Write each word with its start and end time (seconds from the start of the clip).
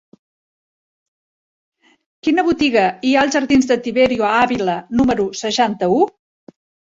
Quina 2.27 2.45
botiga 2.47 2.87
hi 3.09 3.13
ha 3.15 3.25
als 3.25 3.37
jardins 3.37 3.69
de 3.73 3.77
Tiberio 3.89 4.27
Ávila 4.33 4.79
número 5.01 5.27
seixanta-u? 5.43 6.01